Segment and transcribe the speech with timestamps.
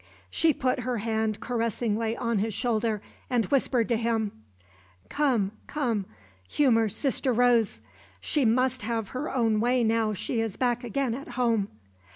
[0.31, 4.31] She put her hand caressingly on his shoulder, and whispered to him:
[5.09, 6.05] "Come, come,
[6.49, 7.81] humor 'Sister Rose.'
[8.19, 11.67] She must have her own way now she is back again at home."